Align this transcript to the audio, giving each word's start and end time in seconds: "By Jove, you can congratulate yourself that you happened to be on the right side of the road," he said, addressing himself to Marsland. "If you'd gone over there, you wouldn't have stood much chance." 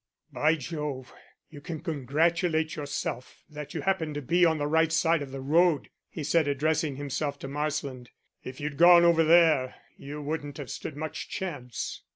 "By 0.33 0.55
Jove, 0.55 1.13
you 1.51 1.61
can 1.61 1.79
congratulate 1.79 2.75
yourself 2.75 3.43
that 3.47 3.75
you 3.75 3.81
happened 3.81 4.15
to 4.15 4.23
be 4.23 4.43
on 4.45 4.57
the 4.57 4.65
right 4.65 4.91
side 4.91 5.21
of 5.21 5.29
the 5.29 5.41
road," 5.41 5.91
he 6.09 6.23
said, 6.23 6.47
addressing 6.47 6.95
himself 6.95 7.37
to 7.37 7.47
Marsland. 7.47 8.09
"If 8.43 8.59
you'd 8.59 8.77
gone 8.77 9.05
over 9.05 9.23
there, 9.23 9.75
you 9.97 10.19
wouldn't 10.23 10.57
have 10.57 10.71
stood 10.71 10.97
much 10.97 11.29
chance." 11.29 12.01